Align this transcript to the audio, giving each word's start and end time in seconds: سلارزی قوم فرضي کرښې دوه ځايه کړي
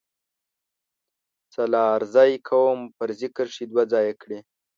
سلارزی 1.53 2.31
قوم 2.49 2.79
فرضي 2.97 3.27
کرښې 3.35 3.65
دوه 3.71 3.83
ځايه 3.91 4.13
کړي 4.21 4.39